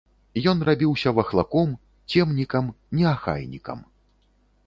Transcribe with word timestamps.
Ён 0.51 0.61
рабіўся 0.69 1.09
вахлаком, 1.17 1.75
цемнікам, 2.13 2.71
неахайнікам. 3.01 3.79